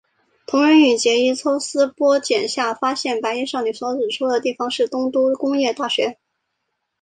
[0.47, 6.17] 桐人与结依抽丝剥茧下发现白衣少女所指出的地方是东都工业大学。